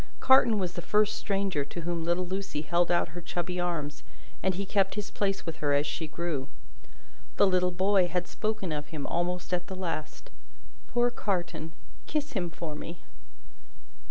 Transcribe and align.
Carton 0.19 0.57
was 0.57 0.73
the 0.73 0.81
first 0.81 1.15
stranger 1.15 1.63
to 1.63 1.81
whom 1.81 2.03
little 2.03 2.25
Lucie 2.25 2.63
held 2.63 2.89
out 2.89 3.09
her 3.09 3.21
chubby 3.21 3.59
arms, 3.59 4.01
and 4.41 4.55
he 4.55 4.65
kept 4.65 4.95
his 4.95 5.11
place 5.11 5.45
with 5.45 5.57
her 5.57 5.73
as 5.75 5.85
she 5.85 6.07
grew. 6.07 6.47
The 7.37 7.45
little 7.45 7.69
boy 7.69 8.07
had 8.07 8.27
spoken 8.27 8.71
of 8.71 8.87
him, 8.87 9.05
almost 9.05 9.53
at 9.53 9.67
the 9.67 9.75
last. 9.75 10.31
"Poor 10.87 11.11
Carton! 11.11 11.73
Kiss 12.07 12.31
him 12.33 12.49
for 12.49 12.73
me!" 12.73 13.03